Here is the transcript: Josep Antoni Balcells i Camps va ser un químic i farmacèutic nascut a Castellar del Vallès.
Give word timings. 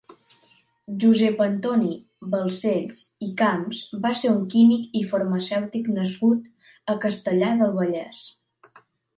Josep 1.01 1.41
Antoni 1.43 1.91
Balcells 2.31 3.03
i 3.27 3.29
Camps 3.41 3.83
va 4.07 4.13
ser 4.23 4.33
un 4.39 4.41
químic 4.55 4.89
i 5.03 5.05
farmacèutic 5.13 5.93
nascut 6.01 6.91
a 6.95 6.97
Castellar 7.07 7.53
del 7.63 7.79
Vallès. 7.81 8.27